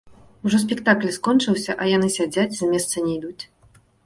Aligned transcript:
Ужо 0.47 0.59
спектакль 0.63 1.11
скончыўся, 1.17 1.75
а 1.83 1.91
яны 1.95 2.09
сядзяць, 2.17 2.49
з 2.63 2.71
месца 2.73 2.95
не 3.11 3.15
ідуць. 3.21 3.43